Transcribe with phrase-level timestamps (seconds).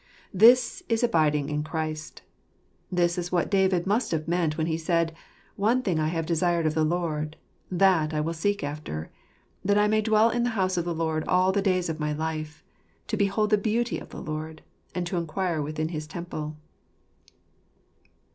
[0.33, 2.23] This is abiding in Christ;
[2.91, 5.13] this is what David must have meant when he said,
[5.57, 7.37] "One thing have I desired of the Lord,
[7.69, 9.11] that will I seek after,
[9.63, 12.13] that I may dwell in the house of the Lord all the days of my
[12.13, 12.63] life:
[13.09, 14.63] to behold the beauty of the Lord,
[14.95, 16.55] and to inquire in his temple."